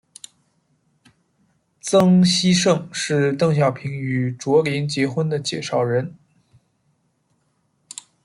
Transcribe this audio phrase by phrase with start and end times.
[1.79, 6.15] 曾希圣是邓小平与卓琳结婚的介绍人。